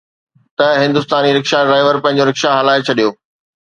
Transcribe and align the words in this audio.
ته 0.57 0.65
هندستاني 0.83 1.29
rickshaw 1.37 1.59
driver 1.67 1.95
پنهنجو 2.05 2.27
رڪشا 2.31 2.49
هلائي 2.57 2.85
ڇڏيو 2.89 3.09